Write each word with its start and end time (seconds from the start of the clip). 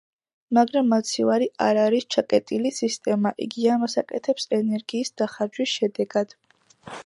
მაგრამ 0.57 0.87
მაცივარი 0.93 1.47
არ 1.65 1.79
არის 1.81 2.07
ჩაკეტილი 2.15 2.73
სისტემა, 2.79 3.35
იგი 3.47 3.69
ამას 3.77 3.97
აკეთებს 4.05 4.51
ენერგიის 4.61 5.15
დახარჯვის 5.23 5.79
შედეგად. 5.79 6.39